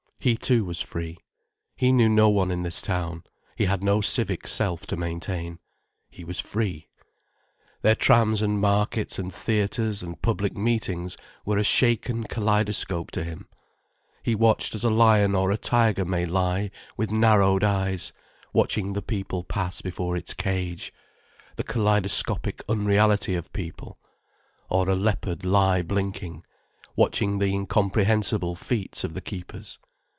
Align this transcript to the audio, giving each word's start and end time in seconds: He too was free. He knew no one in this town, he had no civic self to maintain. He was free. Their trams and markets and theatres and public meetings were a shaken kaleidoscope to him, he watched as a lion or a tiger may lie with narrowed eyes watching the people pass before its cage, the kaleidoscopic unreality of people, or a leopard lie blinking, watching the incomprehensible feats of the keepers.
He 0.23 0.37
too 0.37 0.65
was 0.65 0.79
free. 0.79 1.17
He 1.75 1.91
knew 1.91 2.07
no 2.07 2.29
one 2.29 2.51
in 2.51 2.61
this 2.61 2.79
town, 2.83 3.23
he 3.55 3.65
had 3.65 3.83
no 3.83 4.01
civic 4.01 4.47
self 4.47 4.85
to 4.85 4.95
maintain. 4.95 5.57
He 6.11 6.23
was 6.23 6.39
free. 6.39 6.89
Their 7.81 7.95
trams 7.95 8.43
and 8.43 8.61
markets 8.61 9.17
and 9.17 9.33
theatres 9.33 10.03
and 10.03 10.21
public 10.21 10.55
meetings 10.55 11.17
were 11.43 11.57
a 11.57 11.63
shaken 11.63 12.25
kaleidoscope 12.25 13.09
to 13.13 13.23
him, 13.23 13.47
he 14.21 14.35
watched 14.35 14.75
as 14.75 14.83
a 14.83 14.91
lion 14.91 15.33
or 15.33 15.49
a 15.49 15.57
tiger 15.57 16.05
may 16.05 16.27
lie 16.27 16.69
with 16.95 17.09
narrowed 17.09 17.63
eyes 17.63 18.13
watching 18.53 18.93
the 18.93 19.01
people 19.01 19.43
pass 19.43 19.81
before 19.81 20.15
its 20.15 20.35
cage, 20.35 20.93
the 21.55 21.63
kaleidoscopic 21.63 22.61
unreality 22.69 23.33
of 23.33 23.51
people, 23.53 23.97
or 24.69 24.87
a 24.87 24.93
leopard 24.93 25.43
lie 25.43 25.81
blinking, 25.81 26.43
watching 26.95 27.39
the 27.39 27.47
incomprehensible 27.55 28.53
feats 28.53 29.03
of 29.03 29.15
the 29.15 29.21
keepers. 29.21 29.79